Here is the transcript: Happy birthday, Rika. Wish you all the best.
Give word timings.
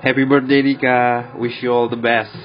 Happy 0.00 0.24
birthday, 0.24 0.62
Rika. 0.62 1.32
Wish 1.36 1.60
you 1.60 1.72
all 1.72 1.88
the 1.88 1.96
best. 1.96 2.38